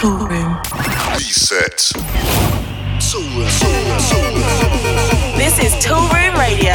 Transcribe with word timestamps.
Toolroom. 0.00 0.56
Reset. 1.12 1.92
Tool 3.04 3.20
Room. 3.36 3.44
This 5.36 5.58
is 5.58 5.74
Toolroom 5.84 6.38
Radio. 6.38 6.72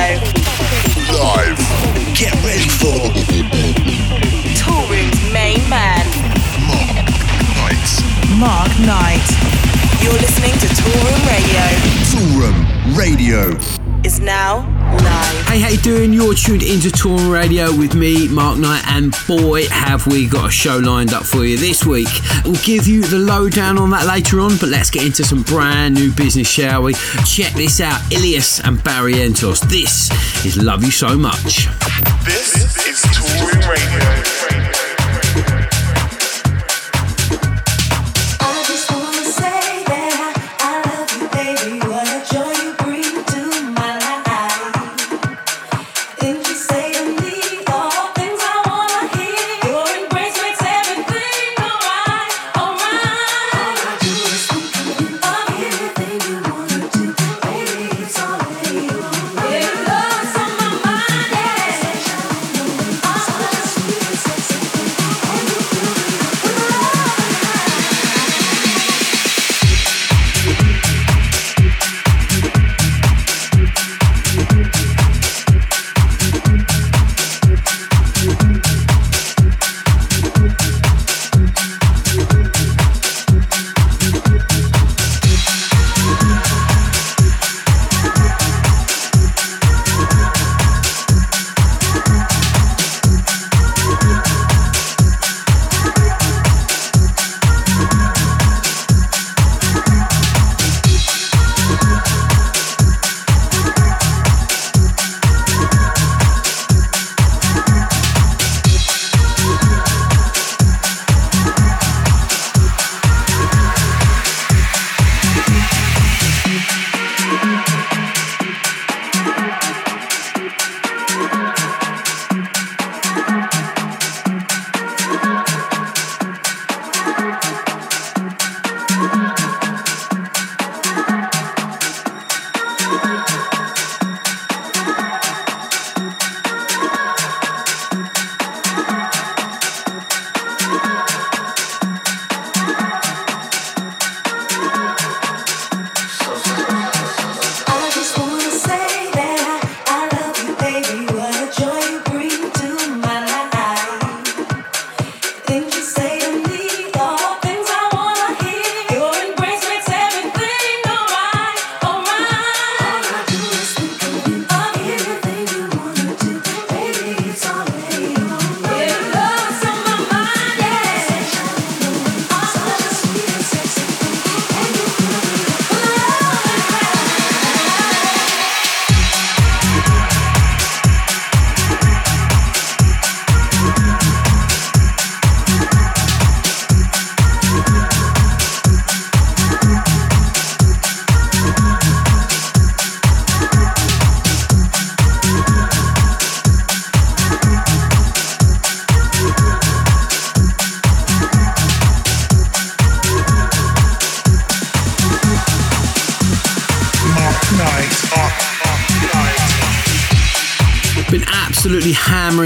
Live. 1.09 1.57
Get 2.13 2.35
ready 2.45 2.69
for 2.69 2.93
Toolroom's 4.53 5.33
main 5.33 5.67
man, 5.67 6.05
Mark 6.69 7.09
Knight. 7.57 7.89
Mark 8.37 8.69
Knight. 8.85 9.25
You're 10.03 10.13
listening 10.21 10.53
to 10.59 10.67
Toolroom 10.77 11.25
Radio. 11.25 11.65
Tool 12.11 12.29
Room 12.39 12.95
Radio. 12.95 13.57
Is 14.03 14.19
now 14.19 14.74
live. 14.93 15.47
Hey, 15.47 15.59
how 15.59 15.69
you 15.69 15.77
doing? 15.77 16.13
You're 16.13 16.33
tuned 16.33 16.63
into 16.63 16.89
Toolroom 16.89 17.31
Radio 17.31 17.75
with 17.75 17.95
me, 17.95 18.27
Mark 18.27 18.57
Knight, 18.57 18.83
and 18.87 19.15
boy, 19.27 19.67
have 19.69 20.07
we 20.07 20.27
got 20.27 20.47
a 20.49 20.51
show 20.51 20.77
lined 20.77 21.13
up 21.13 21.23
for 21.23 21.45
you 21.45 21.57
this 21.57 21.85
week. 21.85 22.07
We'll 22.43 22.55
give 22.63 22.87
you 22.87 23.01
the 23.03 23.19
lowdown 23.19 23.77
on 23.77 23.89
that 23.91 24.05
later 24.05 24.39
on, 24.39 24.57
but 24.57 24.69
let's 24.69 24.89
get 24.89 25.05
into 25.05 25.23
some 25.23 25.43
brand 25.43 25.95
new 25.95 26.11
business, 26.11 26.47
shall 26.49 26.83
we? 26.83 26.93
Check 27.25 27.53
this 27.53 27.81
out 27.81 28.01
Illyus 28.11 28.59
and 28.59 28.77
Barrientos. 28.77 29.61
This 29.69 30.11
is 30.45 30.61
Love 30.61 30.83
You 30.83 30.91
So 30.91 31.17
Much. 31.17 31.67
This 32.25 32.55
is 32.87 33.01
Toolroom 33.13 33.69
Radio. 33.69 34.44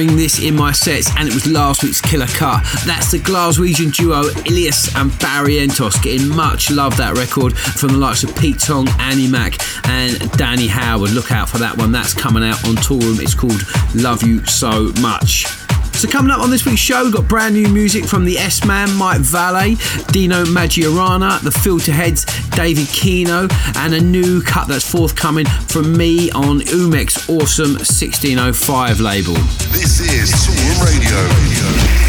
This 0.07 0.41
in 0.41 0.55
my 0.55 0.71
sets, 0.71 1.09
and 1.17 1.27
it 1.27 1.33
was 1.33 1.45
last 1.45 1.83
week's 1.83 1.99
killer 1.99 2.25
cut. 2.27 2.63
That's 2.85 3.11
the 3.11 3.17
Glaswegian 3.17 3.93
duo 3.93 4.29
Illyus 4.45 4.95
and 4.95 5.11
Barrientos 5.11 6.01
getting 6.01 6.29
much 6.29 6.71
love 6.71 6.95
that 6.97 7.17
record 7.17 7.57
from 7.57 7.89
the 7.89 7.97
likes 7.97 8.23
of 8.23 8.33
Pete 8.37 8.59
Tong, 8.59 8.87
Annie 8.97 9.27
Mac, 9.27 9.57
and 9.89 10.31
Danny 10.37 10.67
Howard. 10.67 11.11
Look 11.11 11.33
out 11.33 11.49
for 11.49 11.57
that 11.57 11.77
one. 11.77 11.91
That's 11.91 12.13
coming 12.13 12.43
out 12.43 12.65
on 12.65 12.75
Toolroom. 12.75 13.21
It's 13.21 13.33
called 13.33 13.61
Love 13.93 14.23
You 14.23 14.45
So 14.45 14.93
Much. 15.01 15.68
So 15.99 16.07
coming 16.07 16.31
up 16.31 16.39
on 16.39 16.49
this 16.49 16.65
week's 16.65 16.79
show, 16.79 17.03
we've 17.03 17.13
got 17.13 17.27
brand 17.27 17.55
new 17.55 17.67
music 17.67 18.05
from 18.05 18.23
the 18.23 18.37
S-Man, 18.37 18.89
Mike 18.95 19.19
Valle, 19.19 19.75
Dino 20.13 20.45
Maggiorana, 20.45 21.41
the 21.41 21.49
Filterheads, 21.49 22.25
David 22.55 22.87
Keno, 22.87 23.49
and 23.75 23.93
a 23.93 23.99
new 23.99 24.41
cut 24.41 24.69
that's 24.69 24.89
forthcoming 24.89 25.45
from 25.45 25.97
me 25.97 26.31
on 26.31 26.61
Umek's 26.61 27.27
Awesome 27.27 27.73
1605 27.73 29.01
label. 29.01 29.33
This 29.73 29.99
is 29.99 30.31
Toolroom 30.31 30.85
Radio. 30.85 32.08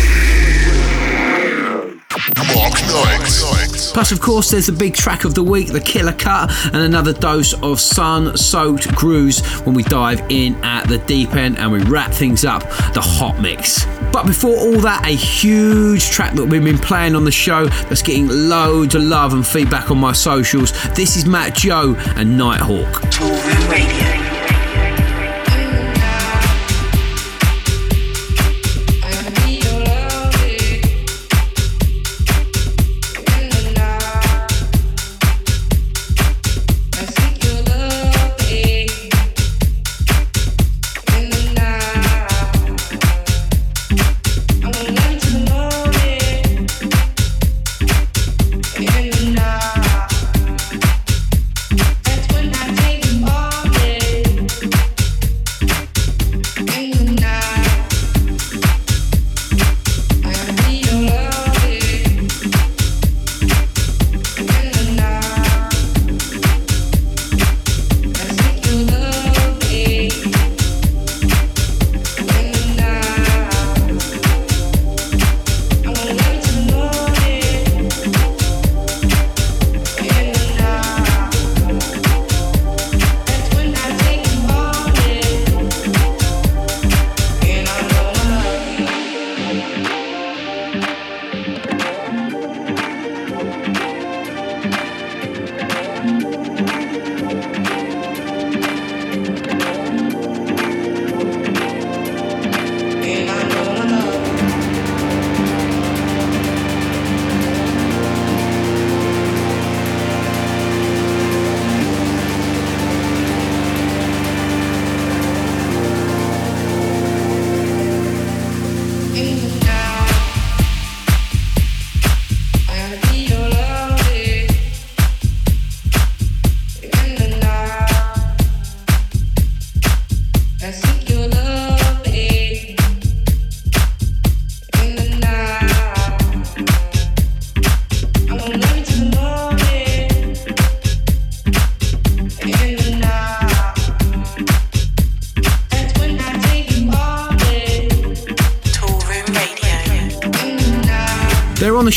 Mark 2.37 2.75
Knight. 2.83 3.71
Plus, 3.93 4.13
of 4.13 4.21
course, 4.21 4.51
there's 4.51 4.67
the 4.67 4.73
big 4.73 4.95
track 4.95 5.25
of 5.25 5.35
the 5.35 5.43
week, 5.43 5.69
the 5.69 5.81
killer 5.81 6.13
cut, 6.13 6.51
and 6.67 6.77
another 6.77 7.13
dose 7.13 7.55
of 7.63 7.81
sun 7.81 8.37
soaked 8.37 8.95
grooves 8.95 9.45
when 9.61 9.75
we 9.75 9.83
dive 9.85 10.21
in 10.31 10.55
at 10.65 10.89
the 10.89 10.99
deep 10.99 11.35
end 11.35 11.59
and 11.59 11.73
we 11.73 11.81
wrap 11.85 12.13
things 12.13 12.45
up, 12.45 12.63
the 12.95 13.01
hot 13.01 13.41
mix. 13.41 13.85
But 14.13 14.27
before 14.27 14.57
all 14.57 14.81
that, 14.81 15.07
a 15.07 15.11
huge 15.11 16.11
track 16.11 16.35
that 16.35 16.45
we've 16.47 16.65
been 16.65 16.79
playing 16.79 17.15
on 17.15 17.25
the 17.25 17.33
show 17.33 17.67
that's 17.67 18.03
getting 18.03 18.29
loads 18.29 18.95
of 18.95 19.03
love 19.03 19.33
and 19.33 19.47
feedback 19.47 19.91
on 19.91 19.99
my 19.99 20.13
socials. 20.13 20.73
This 20.95 21.17
is 21.17 21.27
Matt 21.27 21.55
Joe 21.55 21.95
and 22.17 22.37
Nighthawk. 22.37 23.03
Toolroom 23.11 23.71
Radio. 23.71 24.20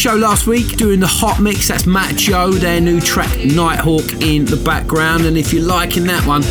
Show 0.03 0.15
last 0.15 0.47
week 0.47 0.75
doing 0.75 0.99
the 0.99 1.07
hot 1.07 1.39
mix. 1.39 1.69
That's 1.69 1.85
Matt 1.85 2.17
Joe, 2.17 2.51
their 2.51 2.81
new 2.81 2.99
track 2.99 3.29
Nighthawk 3.45 4.21
in 4.21 4.43
the 4.43 4.61
background. 4.65 5.23
And 5.23 5.37
if 5.37 5.53
you're 5.53 5.63
liking 5.63 6.03
that 6.07 6.27
one, 6.27 6.41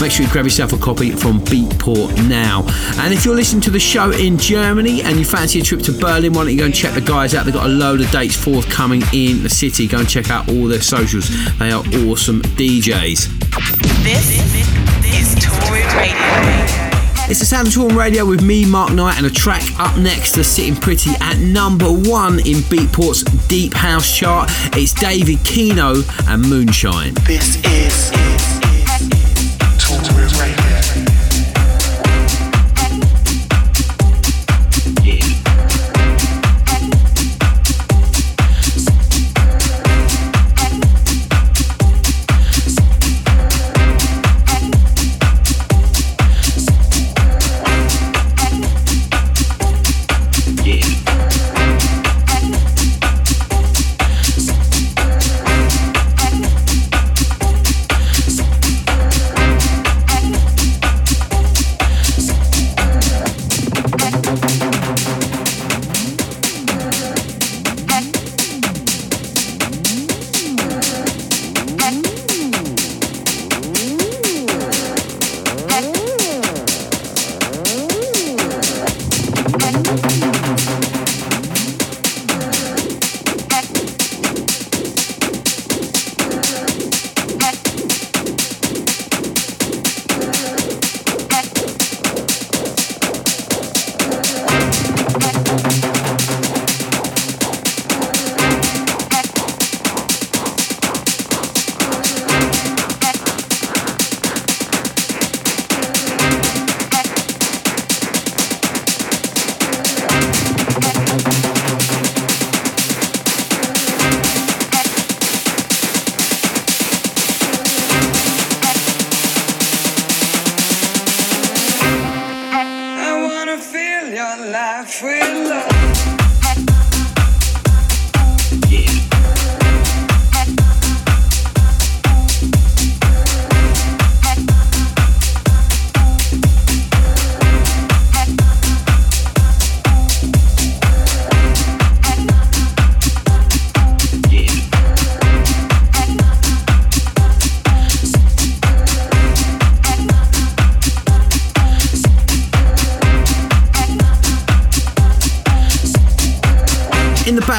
make 0.00 0.10
sure 0.10 0.24
you 0.24 0.32
grab 0.32 0.46
yourself 0.46 0.72
a 0.72 0.78
copy 0.78 1.10
from 1.10 1.38
Beatport 1.40 2.26
now. 2.26 2.62
And 3.02 3.12
if 3.12 3.26
you're 3.26 3.34
listening 3.34 3.60
to 3.64 3.70
the 3.70 3.78
show 3.78 4.12
in 4.12 4.38
Germany 4.38 5.02
and 5.02 5.18
you 5.18 5.26
fancy 5.26 5.60
a 5.60 5.62
trip 5.62 5.82
to 5.82 5.92
Berlin, 5.92 6.32
why 6.32 6.44
don't 6.44 6.52
you 6.52 6.58
go 6.58 6.64
and 6.64 6.74
check 6.74 6.94
the 6.94 7.02
guys 7.02 7.34
out? 7.34 7.44
They've 7.44 7.52
got 7.52 7.66
a 7.66 7.68
load 7.68 8.00
of 8.00 8.10
dates 8.12 8.34
forthcoming 8.34 9.02
in 9.12 9.42
the 9.42 9.50
city. 9.50 9.86
Go 9.86 9.98
and 9.98 10.08
check 10.08 10.30
out 10.30 10.48
all 10.48 10.66
their 10.66 10.80
socials. 10.80 11.28
They 11.58 11.70
are 11.70 11.84
awesome 12.08 12.40
DJs. 12.40 13.28
This 14.02 14.30
is 15.04 15.34
Toolroom 15.34 15.94
Radio. 15.98 16.61
It's 17.32 17.40
the 17.40 17.46
Sound 17.46 17.68
of 17.68 17.96
Radio 17.96 18.26
with 18.26 18.42
me, 18.42 18.66
Mark 18.66 18.92
Knight, 18.92 19.16
and 19.16 19.24
a 19.24 19.30
track 19.30 19.62
up 19.80 19.96
next 19.96 20.32
that's 20.32 20.48
sitting 20.48 20.76
pretty 20.76 21.12
at 21.18 21.38
number 21.38 21.86
one 21.90 22.40
in 22.40 22.60
Beatport's 22.68 23.22
Deep 23.48 23.72
House 23.72 24.14
chart. 24.14 24.50
It's 24.76 24.92
David 24.92 25.42
Keno 25.42 26.02
and 26.28 26.42
Moonshine. 26.42 27.14
This 27.26 27.56
is 27.64 28.41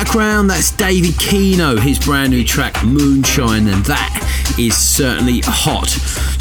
background, 0.04 0.50
that's 0.50 0.72
David 0.72 1.18
Keno, 1.18 1.78
his 1.78 1.98
brand 1.98 2.32
new 2.32 2.44
track 2.44 2.84
Moonshine, 2.84 3.68
and 3.68 3.86
that 3.86 4.56
is 4.60 4.76
certainly 4.76 5.40
hot. 5.46 5.88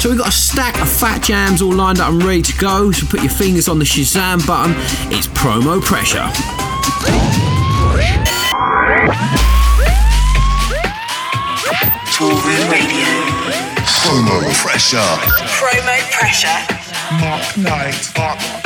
So 0.01 0.09
we've 0.09 0.17
got 0.17 0.27
a 0.27 0.31
stack 0.31 0.81
of 0.81 0.89
fat 0.89 1.23
jams 1.23 1.61
all 1.61 1.73
lined 1.73 1.99
up 1.99 2.09
and 2.09 2.21
ready 2.23 2.41
to 2.41 2.57
go. 2.57 2.91
So 2.91 3.05
put 3.07 3.21
your 3.21 3.31
fingers 3.31 3.69
on 3.69 3.79
the 3.79 3.85
Shazam 3.85 4.45
button. 4.45 4.73
It's 5.13 5.27
promo 5.27 5.81
pressure. 5.81 6.27
Toolroom 12.11 12.71
Radio. 12.71 13.07
Promo 14.03 14.43
pressure. 14.61 14.97
Promo 15.55 16.11
pressure. 16.11 16.47
Mark 17.21 17.57
Knight. 17.57 18.11
Mark, 18.17 18.39
Mark 18.39 18.39
Knight. 18.39 18.62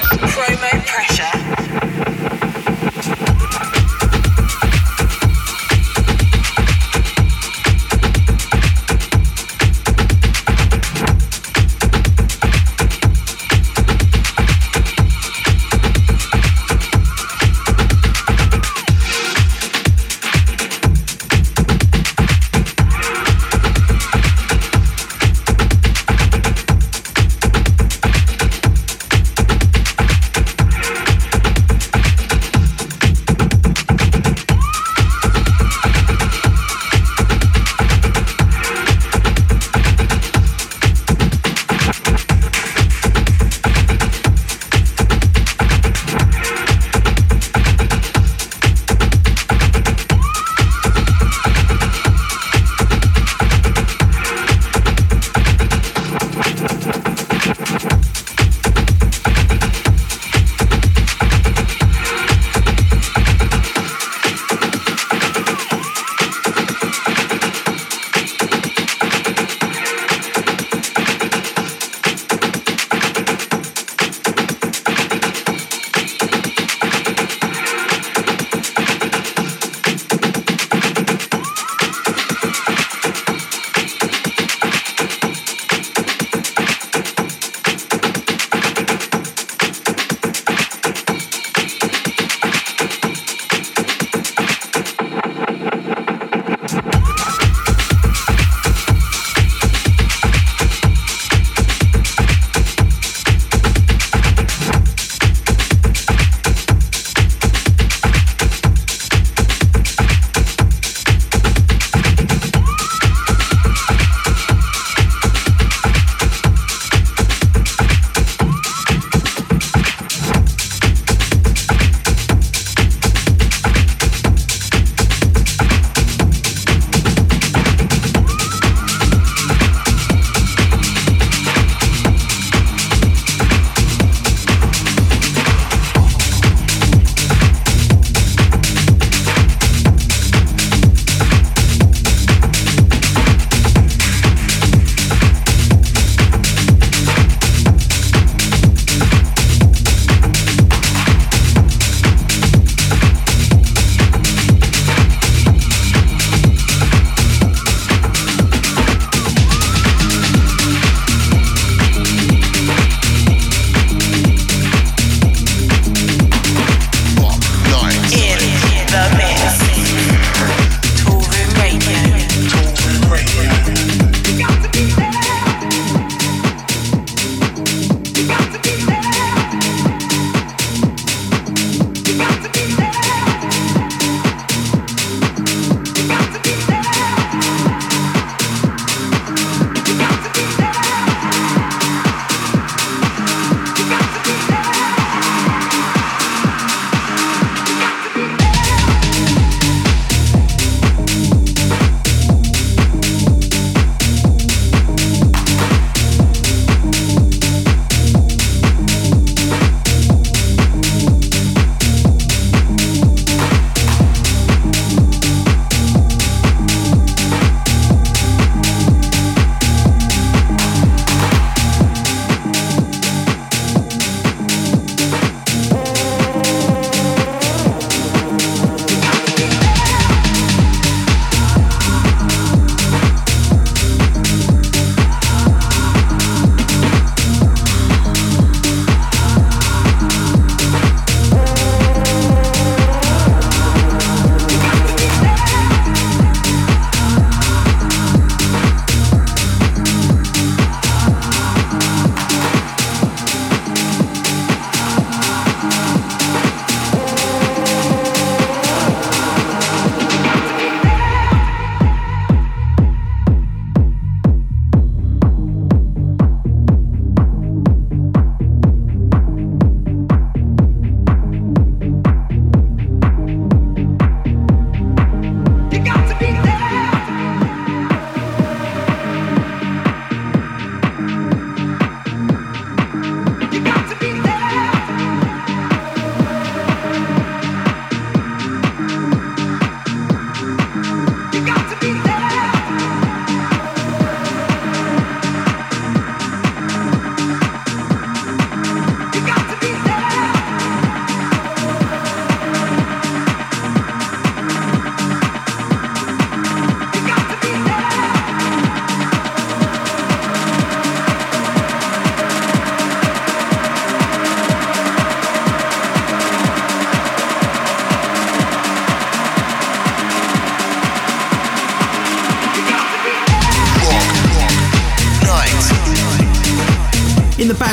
Promo 0.00 0.70
pressure. 0.86 1.59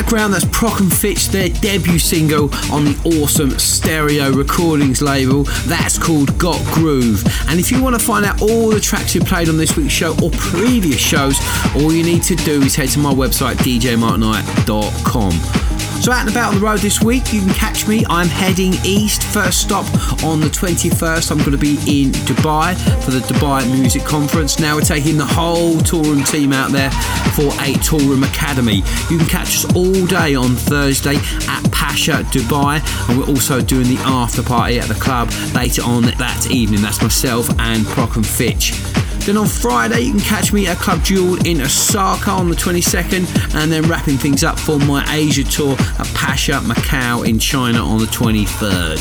Background, 0.08 0.32
that's 0.32 0.46
Prok 0.46 0.80
and 0.80 0.90
Fitch, 0.90 1.28
their 1.28 1.50
debut 1.50 1.98
single 1.98 2.44
on 2.72 2.86
the 2.86 3.20
awesome 3.22 3.50
Stereo 3.58 4.32
Recordings 4.32 5.02
label. 5.02 5.42
That's 5.66 5.98
called 5.98 6.38
Got 6.38 6.64
Groove. 6.72 7.22
And 7.46 7.60
if 7.60 7.70
you 7.70 7.82
want 7.82 7.94
to 7.94 8.02
find 8.02 8.24
out 8.24 8.40
all 8.40 8.70
the 8.70 8.80
tracks 8.80 9.14
we 9.14 9.20
played 9.20 9.50
on 9.50 9.58
this 9.58 9.76
week's 9.76 9.92
show 9.92 10.16
or 10.22 10.30
previous 10.30 10.98
shows, 10.98 11.36
all 11.74 11.92
you 11.92 12.02
need 12.02 12.22
to 12.22 12.36
do 12.36 12.62
is 12.62 12.74
head 12.74 12.88
to 12.88 12.98
my 12.98 13.12
website, 13.12 13.56
djmarkknight.com. 13.56 15.77
So 16.08 16.12
out 16.12 16.20
and 16.22 16.30
about 16.30 16.54
on 16.54 16.60
the 16.60 16.64
road 16.64 16.78
this 16.78 17.02
week, 17.02 17.34
you 17.34 17.42
can 17.42 17.50
catch 17.50 17.86
me. 17.86 18.02
I'm 18.08 18.28
heading 18.28 18.72
east. 18.82 19.24
First 19.24 19.60
stop 19.60 19.84
on 20.24 20.40
the 20.40 20.46
21st. 20.46 21.30
I'm 21.30 21.36
going 21.36 21.50
to 21.50 21.58
be 21.58 21.74
in 21.86 22.12
Dubai 22.24 22.74
for 23.04 23.10
the 23.10 23.18
Dubai 23.18 23.70
Music 23.70 24.04
Conference. 24.04 24.58
Now 24.58 24.76
we're 24.76 24.80
taking 24.80 25.18
the 25.18 25.26
whole 25.26 25.74
Toolroom 25.74 26.26
team 26.26 26.54
out 26.54 26.70
there 26.70 26.90
for 27.36 27.48
a 27.60 27.74
Toolroom 27.84 28.26
Academy. 28.26 28.76
You 29.10 29.18
can 29.18 29.26
catch 29.26 29.48
us 29.48 29.76
all 29.76 30.06
day 30.06 30.34
on 30.34 30.56
Thursday 30.56 31.16
at 31.46 31.70
Pasha 31.72 32.22
Dubai, 32.32 32.80
and 33.10 33.18
we're 33.18 33.26
also 33.26 33.60
doing 33.60 33.94
the 33.94 33.98
after 33.98 34.42
party 34.42 34.80
at 34.80 34.88
the 34.88 34.94
club 34.94 35.30
later 35.54 35.82
on 35.82 36.04
that 36.04 36.48
evening. 36.50 36.80
That's 36.80 37.02
myself 37.02 37.50
and 37.60 37.84
Prok 37.84 38.16
and 38.16 38.26
Fitch. 38.26 38.97
Then 39.28 39.36
on 39.36 39.46
Friday, 39.46 40.00
you 40.00 40.12
can 40.12 40.20
catch 40.22 40.54
me 40.54 40.68
at 40.68 40.78
Club 40.78 41.04
Joule 41.04 41.36
in 41.46 41.60
Osaka 41.60 42.30
on 42.30 42.48
the 42.48 42.56
22nd, 42.56 43.54
and 43.56 43.70
then 43.70 43.82
wrapping 43.82 44.16
things 44.16 44.42
up 44.42 44.58
for 44.58 44.78
my 44.78 45.04
Asia 45.14 45.44
tour 45.44 45.72
at 45.72 46.10
Pacha, 46.14 46.60
Macau 46.62 47.28
in 47.28 47.38
China 47.38 47.84
on 47.84 47.98
the 47.98 48.06
23rd. 48.06 48.96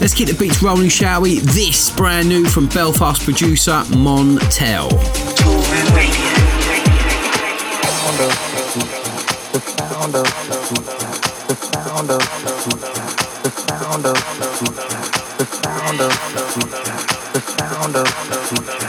Let's 0.00 0.14
keep 0.14 0.28
the 0.28 0.34
beats 0.34 0.62
rolling, 0.62 0.88
shall 0.88 1.20
we? 1.20 1.40
This 1.40 1.94
brand 1.94 2.26
new 2.26 2.46
from 2.46 2.68
Belfast 2.68 3.22
producer 3.22 3.82
Montel. 3.88 4.88
Toolroom 4.88 5.94
Radio. 5.94 6.32
This 18.52 18.81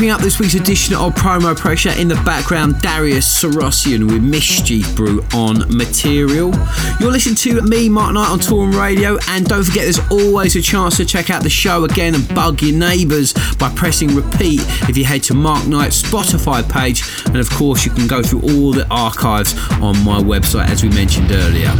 Wrapping 0.00 0.12
up 0.12 0.22
this 0.22 0.40
week's 0.40 0.54
edition 0.54 0.94
of 0.94 1.14
Promo 1.14 1.54
Pressure, 1.54 1.90
in 1.90 2.08
the 2.08 2.14
background, 2.24 2.80
Darius 2.80 3.42
Syrossian 3.42 4.10
with 4.10 4.22
Mischief 4.22 4.96
Brew 4.96 5.22
on 5.34 5.58
Material. 5.76 6.54
You're 6.98 7.10
listening 7.12 7.34
to 7.34 7.60
me, 7.60 7.90
Mark 7.90 8.14
Knight, 8.14 8.30
on 8.30 8.38
Toolroom 8.38 8.80
Radio, 8.80 9.18
and 9.28 9.44
don't 9.44 9.62
forget 9.62 9.82
there's 9.82 10.00
always 10.10 10.56
a 10.56 10.62
chance 10.62 10.96
to 10.96 11.04
check 11.04 11.28
out 11.28 11.42
the 11.42 11.50
show 11.50 11.84
again 11.84 12.14
and 12.14 12.26
bug 12.34 12.62
your 12.62 12.78
neighbours 12.78 13.34
by 13.58 13.70
pressing 13.74 14.14
repeat 14.14 14.62
if 14.88 14.96
you 14.96 15.04
head 15.04 15.22
to 15.24 15.34
Mark 15.34 15.66
Knight's 15.66 16.00
Spotify 16.00 16.66
page, 16.66 17.02
and 17.26 17.36
of 17.36 17.50
course, 17.50 17.84
you 17.84 17.90
can 17.90 18.06
go 18.06 18.22
through 18.22 18.40
all 18.40 18.72
the 18.72 18.86
archives 18.90 19.52
on 19.82 20.02
my 20.02 20.18
website 20.18 20.70
as 20.70 20.82
we 20.82 20.88
mentioned 20.88 21.30
earlier. 21.30 21.74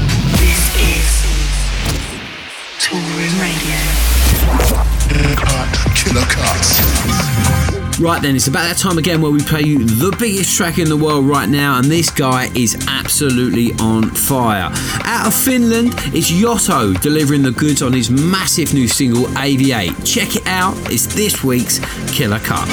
Right 8.00 8.22
then, 8.22 8.34
it's 8.34 8.46
about 8.46 8.62
that 8.62 8.78
time 8.78 8.96
again 8.96 9.20
where 9.20 9.30
we 9.30 9.42
play 9.42 9.60
you 9.60 9.84
the 9.84 10.16
biggest 10.18 10.56
track 10.56 10.78
in 10.78 10.88
the 10.88 10.96
world 10.96 11.26
right 11.26 11.46
now, 11.46 11.76
and 11.76 11.84
this 11.84 12.08
guy 12.08 12.46
is 12.54 12.82
absolutely 12.88 13.74
on 13.74 14.08
fire. 14.08 14.70
Out 15.04 15.26
of 15.26 15.34
Finland, 15.34 15.92
it's 16.14 16.30
Yotto 16.30 16.98
delivering 17.02 17.42
the 17.42 17.50
goods 17.50 17.82
on 17.82 17.92
his 17.92 18.10
massive 18.10 18.72
new 18.72 18.88
single 18.88 19.24
Aviate. 19.36 19.94
Check 20.06 20.34
it 20.34 20.46
out, 20.46 20.74
it's 20.90 21.14
this 21.14 21.44
week's 21.44 21.78
Killer 22.10 22.38
Cut. 22.38 22.66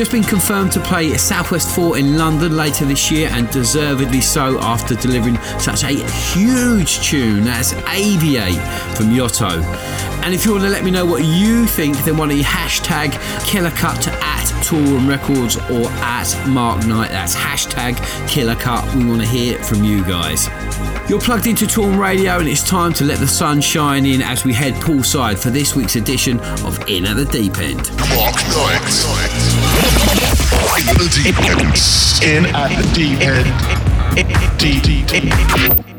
Just 0.00 0.12
been 0.12 0.22
confirmed 0.22 0.72
to 0.72 0.80
play 0.80 1.14
Southwest 1.18 1.76
4 1.76 1.98
in 1.98 2.16
London 2.16 2.56
later 2.56 2.86
this 2.86 3.10
year 3.10 3.28
and 3.32 3.50
deservedly 3.50 4.22
so 4.22 4.58
after 4.60 4.94
delivering 4.94 5.36
such 5.58 5.84
a 5.84 5.88
huge 5.88 7.06
tune. 7.06 7.44
That's 7.44 7.74
Aviate 7.74 8.62
from 8.96 9.08
Yotto. 9.08 9.62
And 10.24 10.32
if 10.32 10.46
you 10.46 10.52
want 10.52 10.64
to 10.64 10.70
let 10.70 10.84
me 10.84 10.90
know 10.90 11.04
what 11.04 11.22
you 11.24 11.66
think, 11.66 11.98
then 11.98 12.16
why 12.16 12.28
don't 12.28 12.38
you 12.38 12.44
hashtag 12.44 13.12
Killer 13.44 13.72
Cut 13.72 14.00
to 14.04 14.10
at 14.24 14.46
Toolroom 14.64 15.06
Records 15.06 15.56
or 15.70 15.86
at 16.00 16.48
Mark 16.48 16.86
Knight. 16.86 17.10
That's 17.10 17.36
hashtag 17.36 17.98
Killer 18.26 18.54
Cut. 18.54 18.94
We 18.94 19.04
want 19.04 19.20
to 19.20 19.26
hear 19.26 19.62
from 19.62 19.84
you 19.84 20.02
guys. 20.04 20.48
You're 21.10 21.20
plugged 21.20 21.46
into 21.46 21.66
Toolroom 21.66 21.98
Radio 21.98 22.38
and 22.38 22.48
it's 22.48 22.64
time 22.64 22.94
to 22.94 23.04
let 23.04 23.18
the 23.18 23.28
sun 23.28 23.60
shine 23.60 24.06
in 24.06 24.22
as 24.22 24.46
we 24.46 24.54
head 24.54 24.72
poolside 24.76 25.38
for 25.38 25.50
this 25.50 25.76
week's 25.76 25.96
edition 25.96 26.40
of 26.64 26.88
In 26.88 27.04
at 27.04 27.16
the 27.16 27.26
Deep 27.26 27.58
End. 27.58 27.90
Mark 28.16 28.36
Knight. 28.48 29.59
In 32.22 32.44
at 32.54 32.68
the 32.76 32.90
deep 32.94 33.20
end. 33.20 34.58
Deep, 34.58 34.82
deep, 34.82 35.06
deep. 35.06 35.89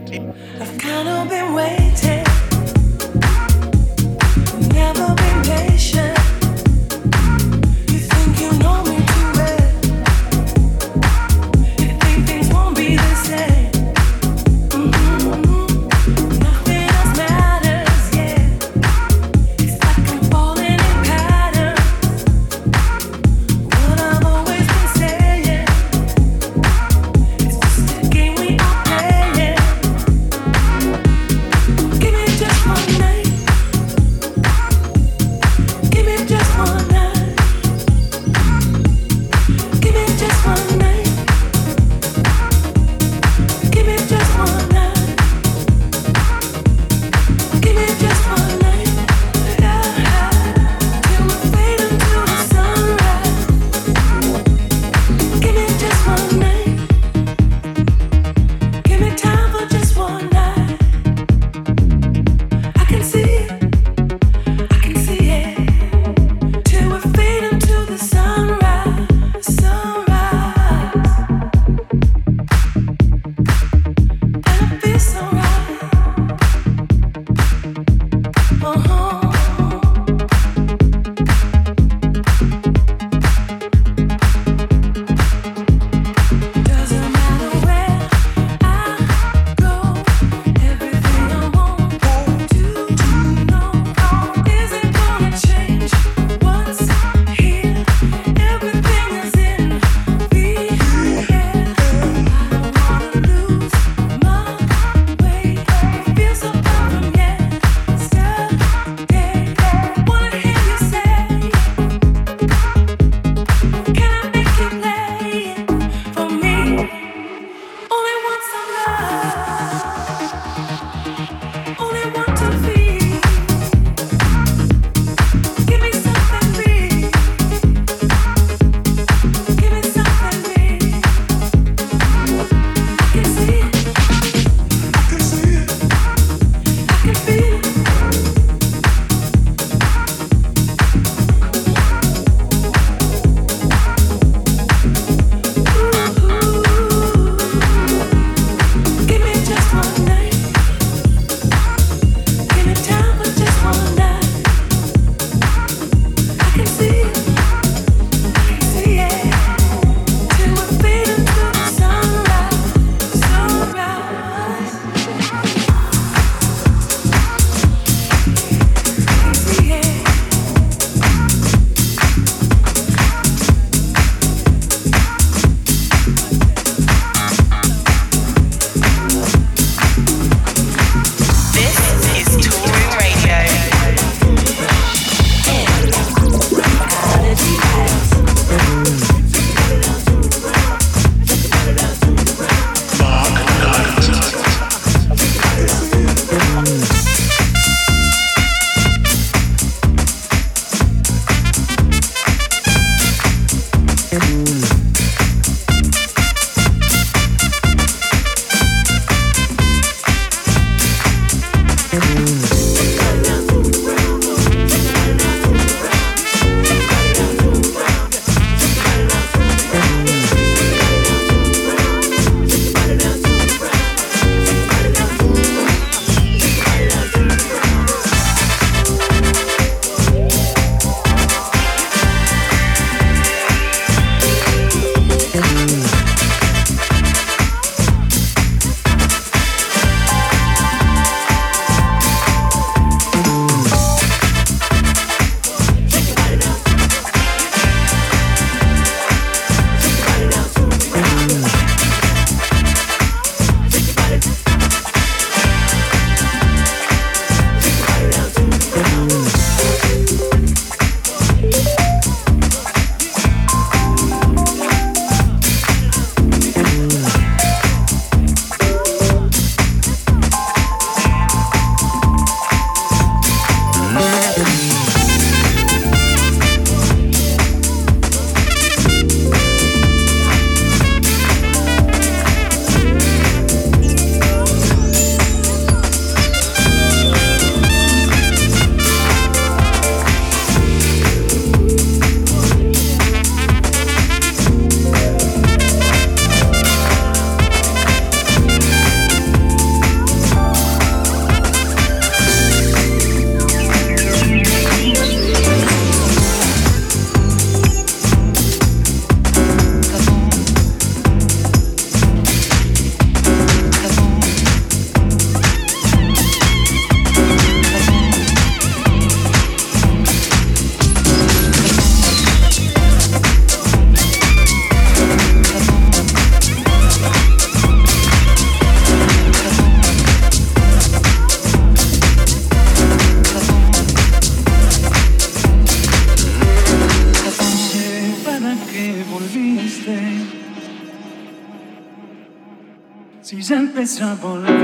Si 343.84 344.61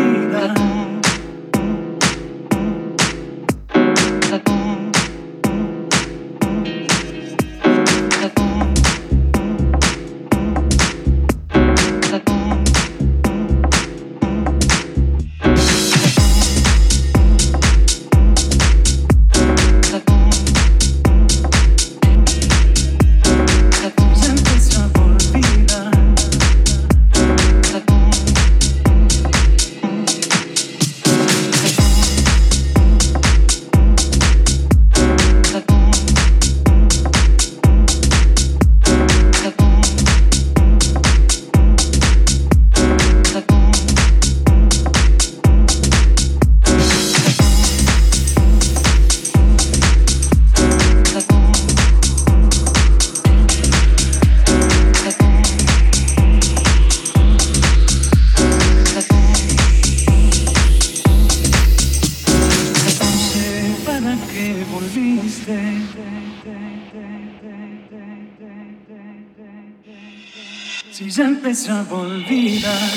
ya 71.67 71.79
empezaba 71.79 72.96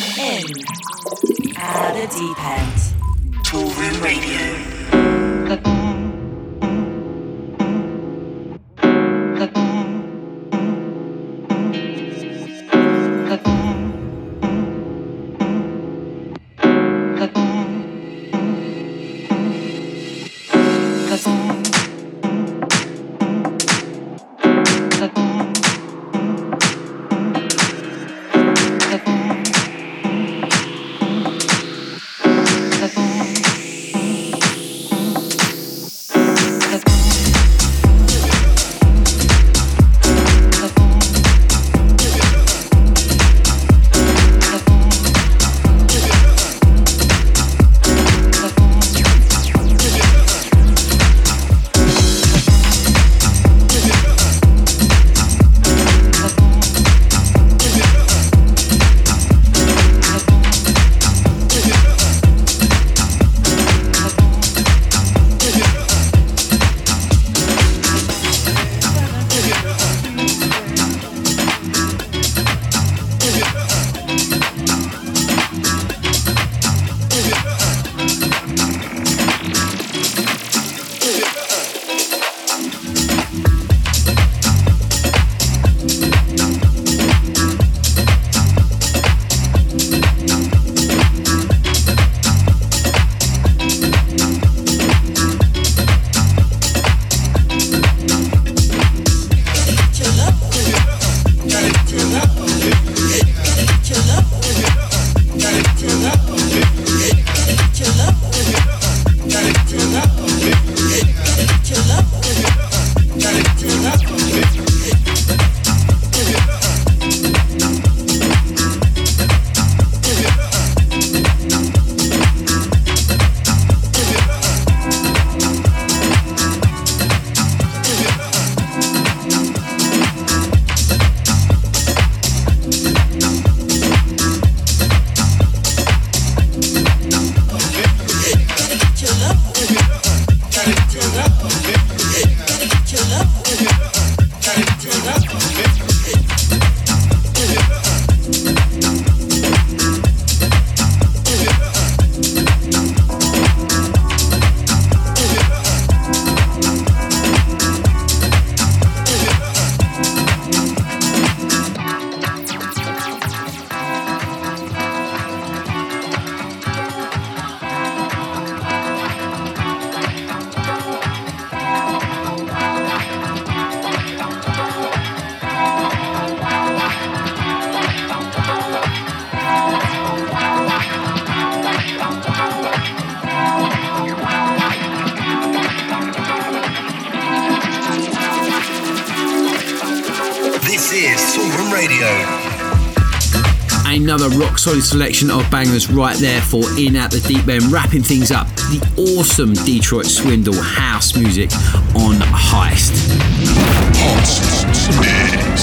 solid 194.61 194.85
selection 194.85 195.31
of 195.31 195.51
bangers 195.51 195.91
right 195.91 196.17
there 196.19 196.43
for 196.43 196.63
In 196.79 196.95
at 196.95 197.11
the 197.11 197.21
Deep 197.21 197.49
End, 197.49 197.73
wrapping 197.73 198.03
things 198.03 198.31
up. 198.31 198.47
The 198.69 199.17
awesome 199.17 199.55
Detroit 199.55 200.05
Swindle 200.05 200.61
house 200.61 201.17
music 201.17 201.51
on 201.97 202.17
Heist. 202.17 202.93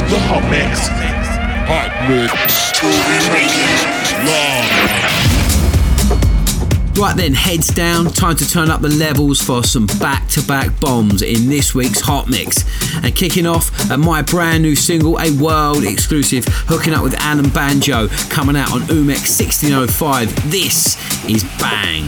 The 0.10 0.20
hot 0.26 0.42
mix. 0.50 0.88
Hot 1.68 1.92
mix. 2.10 2.34
Toolroom 2.74 3.34
Radio. 3.34 5.27
Right 6.98 7.16
then, 7.16 7.36
heads 7.36 7.68
down, 7.68 8.06
time 8.08 8.36
to 8.38 8.50
turn 8.50 8.72
up 8.72 8.82
the 8.82 8.90
levels 8.90 9.40
for 9.40 9.64
some 9.64 9.86
back 10.00 10.28
to 10.30 10.42
back 10.42 10.80
bombs 10.80 11.22
in 11.22 11.48
this 11.48 11.76
week's 11.76 12.02
Hot 12.02 12.28
Mix. 12.28 12.66
And 13.04 13.16
kicking 13.16 13.46
off 13.46 13.92
at 13.92 14.00
my 14.00 14.24
brand 14.24 14.64
new 14.64 14.76
single, 14.76 15.20
a 15.20 15.30
world 15.38 15.84
exclusive, 15.84 16.46
hooking 16.48 16.96
up 16.96 17.04
with 17.04 17.14
Alan 17.20 17.50
Banjo, 17.50 18.08
coming 18.30 18.56
out 18.56 18.72
on 18.72 18.82
Umek's 18.82 19.30
1605. 19.40 20.50
This 20.50 20.98
is 21.30 21.44
Bang. 21.60 22.08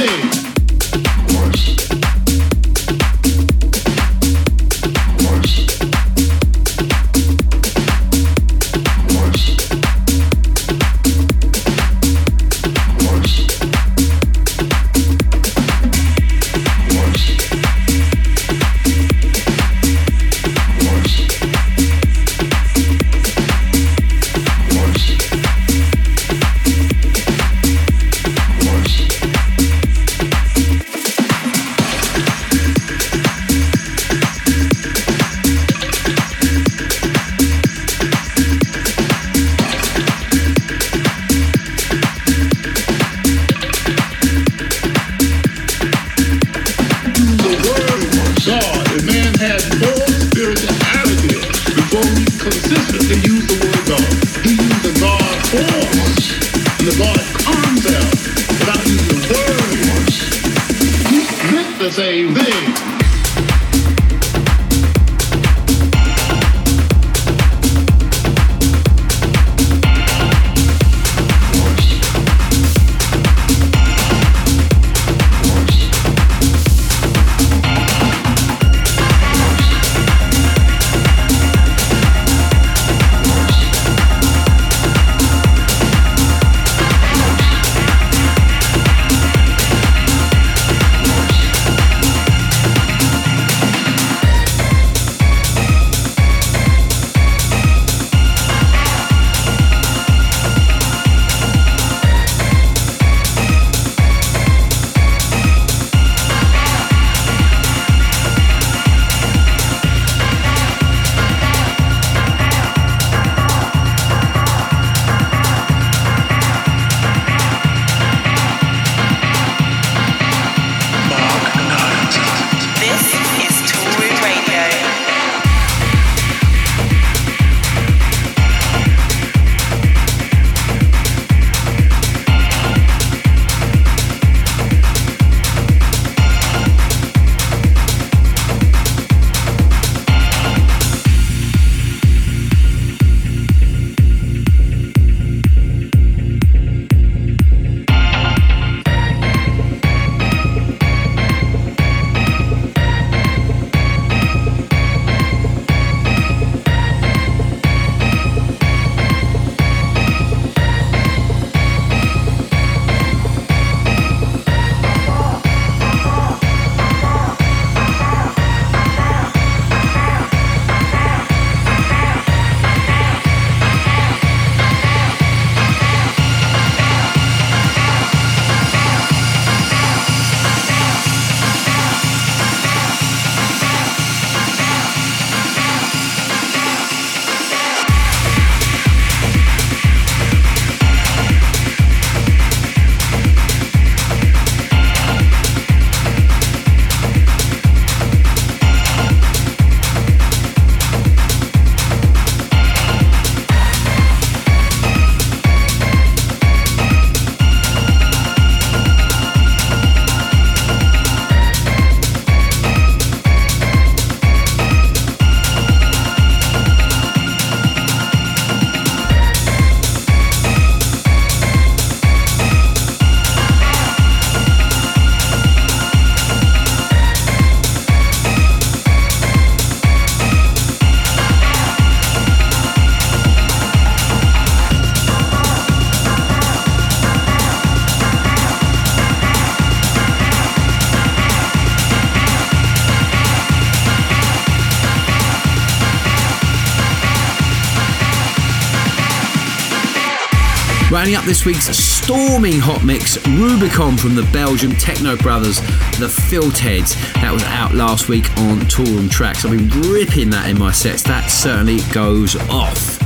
Rounding 251.01 251.15
up 251.15 251.25
this 251.25 251.45
week's 251.45 251.65
storming 251.75 252.59
hot 252.59 252.83
mix, 252.83 253.17
Rubicon 253.29 253.97
from 253.97 254.13
the 254.13 254.21
Belgium 254.31 254.71
Techno 254.73 255.17
Brothers, 255.17 255.59
the 255.97 256.05
Filterheadz. 256.05 256.93
That 257.15 257.33
was 257.33 257.41
out 257.45 257.73
last 257.73 258.07
week 258.07 258.29
on 258.37 258.59
Toolroom 258.69 259.09
Tracks. 259.09 259.43
I've 259.43 259.49
been 259.49 259.67
ripping 259.91 260.29
that 260.29 260.47
in 260.47 260.59
my 260.59 260.71
sets. 260.71 261.01
That 261.01 261.31
certainly 261.31 261.79
goes 261.91 262.35
off. 262.51 262.99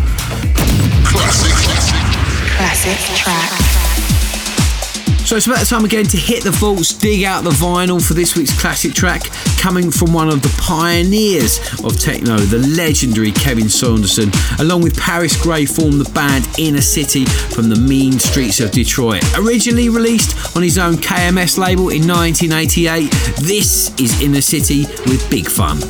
Classic, 1.05 1.53
classic. 1.53 2.57
Classic 2.57 3.15
track. 3.15 3.74
So 5.35 5.39
it's 5.39 5.47
about 5.47 5.65
time 5.65 5.83
again 5.83 6.05
to 6.05 6.17
hit 6.17 6.45
the 6.45 6.51
vaults, 6.51 6.93
dig 6.93 7.25
out 7.25 7.43
the 7.43 7.49
vinyl 7.49 8.01
for 8.01 8.13
this 8.13 8.37
week's 8.37 8.57
classic 8.57 8.93
track, 8.93 9.23
coming 9.59 9.91
from 9.91 10.13
one 10.13 10.29
of 10.29 10.41
the 10.41 10.47
pioneers 10.61 11.59
of 11.83 11.99
techno, 11.99 12.37
the 12.37 12.59
legendary 12.77 13.33
Kevin 13.33 13.67
Saunderson. 13.67 14.31
Along 14.59 14.81
with 14.81 14.97
Paris 14.97 15.35
Grey, 15.35 15.65
formed 15.65 15.99
the 15.99 16.09
band 16.11 16.47
Inner 16.57 16.79
City 16.79 17.25
from 17.25 17.67
the 17.67 17.75
mean 17.75 18.17
streets 18.17 18.61
of 18.61 18.71
Detroit. 18.71 19.25
Originally 19.37 19.89
released 19.89 20.55
on 20.55 20.63
his 20.63 20.77
own 20.77 20.95
KMS 20.95 21.57
label 21.57 21.89
in 21.89 22.07
1988, 22.07 23.11
this 23.41 23.93
is 23.99 24.21
Inner 24.21 24.39
City 24.39 24.85
with 25.05 25.29
Big 25.29 25.49
Fun. 25.49 25.81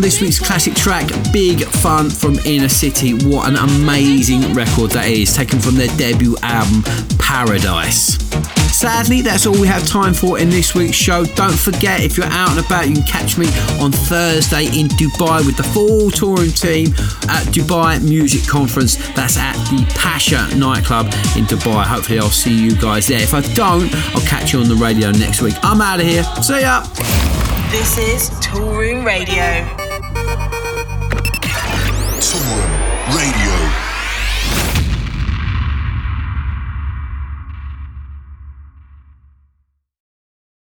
This 0.00 0.20
week's 0.20 0.38
classic 0.38 0.74
track, 0.74 1.08
Big 1.32 1.64
Fun 1.64 2.10
from 2.10 2.38
Inner 2.46 2.68
City. 2.68 3.12
What 3.12 3.48
an 3.48 3.56
amazing 3.56 4.54
record 4.54 4.90
that 4.92 5.06
is, 5.06 5.34
taken 5.34 5.58
from 5.58 5.74
their 5.74 5.88
debut 5.96 6.36
album, 6.42 6.82
Paradise. 7.18 8.18
Sadly, 8.72 9.20
that's 9.20 9.46
all 9.46 9.60
we 9.60 9.66
have 9.66 9.86
time 9.86 10.14
for 10.14 10.38
in 10.38 10.48
this 10.48 10.74
week's 10.74 10.96
show. 10.96 11.24
Don't 11.24 11.58
forget, 11.58 12.00
if 12.00 12.16
you're 12.16 12.26
out 12.26 12.50
and 12.56 12.64
about, 12.64 12.88
you 12.88 12.94
can 12.94 13.04
catch 13.04 13.36
me 13.36 13.46
on 13.80 13.92
Thursday 13.92 14.66
in 14.66 14.88
Dubai 14.88 15.44
with 15.44 15.56
the 15.56 15.62
full 15.64 16.10
touring 16.10 16.52
team 16.52 16.88
at 17.28 17.44
Dubai 17.52 18.02
Music 18.02 18.46
Conference. 18.48 18.96
That's 19.14 19.36
at 19.36 19.54
the 19.70 19.84
Pasha 19.96 20.48
nightclub 20.56 21.06
in 21.36 21.44
Dubai. 21.44 21.84
Hopefully, 21.84 22.20
I'll 22.20 22.30
see 22.30 22.56
you 22.56 22.74
guys 22.76 23.06
there. 23.06 23.20
If 23.20 23.34
I 23.34 23.42
don't, 23.54 23.94
I'll 24.14 24.26
catch 24.26 24.52
you 24.52 24.60
on 24.60 24.68
the 24.68 24.76
radio 24.76 25.10
next 25.10 25.42
week. 25.42 25.54
I'm 25.62 25.80
out 25.82 26.00
of 26.00 26.06
here. 26.06 26.24
See 26.42 26.60
ya. 26.60 26.82
This 27.70 27.98
is 27.98 28.30
Toolroom 28.40 29.04
Radio. 29.04 29.34
Toolroom 29.34 29.79